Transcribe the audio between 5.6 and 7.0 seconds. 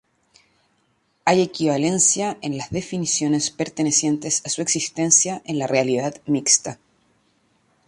realidad mixta.